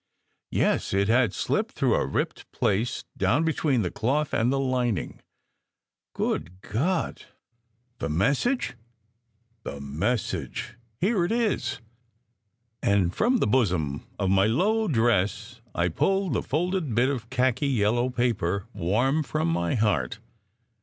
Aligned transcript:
"Yes! 0.49 0.95
It 0.95 1.09
had 1.09 1.31
slipped 1.31 1.73
through 1.75 1.93
a 1.93 2.07
ripped 2.07 2.51
place 2.51 3.03
down 3.15 3.43
be 3.45 3.53
tween 3.53 3.83
the 3.83 3.91
cloth 3.91 4.33
and 4.33 4.51
the 4.51 4.57
lining." 4.59 5.21
"Good 6.15 6.59
God! 6.61 7.25
The 7.99 8.09
message?" 8.09 8.73
"The 9.63 9.79
message! 9.79 10.75
Here 10.99 11.23
it 11.23 11.31
is." 11.31 11.81
And 12.81 13.13
from 13.15 13.37
the 13.37 13.45
bosom 13.45 14.07
of 14.17 14.31
my 14.31 14.47
low 14.47 14.87
dress 14.87 15.61
I 15.75 15.87
pulled 15.89 16.33
the 16.33 16.41
folded 16.41 16.95
bit 16.95 17.09
of 17.09 17.29
khaki 17.29 17.67
yellow 17.67 18.09
paper, 18.09 18.65
warm 18.73 19.21
from 19.21 19.49
my 19.49 19.75
heart. 19.75 20.17